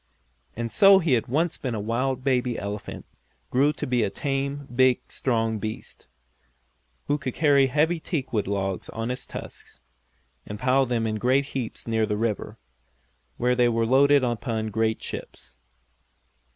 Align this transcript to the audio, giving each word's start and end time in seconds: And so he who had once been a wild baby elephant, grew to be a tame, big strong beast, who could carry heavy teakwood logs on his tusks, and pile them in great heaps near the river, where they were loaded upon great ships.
And 0.55 0.71
so 0.71 0.97
he 0.97 1.11
who 1.11 1.15
had 1.17 1.27
once 1.27 1.59
been 1.59 1.75
a 1.75 1.79
wild 1.79 2.23
baby 2.23 2.57
elephant, 2.57 3.05
grew 3.51 3.71
to 3.73 3.85
be 3.85 4.01
a 4.01 4.09
tame, 4.09 4.65
big 4.75 4.99
strong 5.11 5.59
beast, 5.59 6.07
who 7.05 7.19
could 7.19 7.35
carry 7.35 7.67
heavy 7.67 7.99
teakwood 7.99 8.47
logs 8.47 8.89
on 8.89 9.09
his 9.09 9.27
tusks, 9.27 9.79
and 10.43 10.57
pile 10.57 10.87
them 10.87 11.05
in 11.05 11.17
great 11.19 11.45
heaps 11.53 11.87
near 11.87 12.07
the 12.07 12.17
river, 12.17 12.57
where 13.37 13.53
they 13.53 13.69
were 13.69 13.85
loaded 13.85 14.23
upon 14.23 14.71
great 14.71 14.99
ships. 15.03 15.57